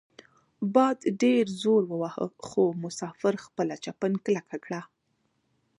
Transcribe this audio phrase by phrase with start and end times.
[0.73, 4.81] باد ډیر زور وواهه خو مسافر خپله چپن کلکه کړه.